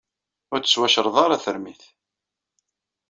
[0.53, 1.83] Ur d-tettwacreḍ ara termit.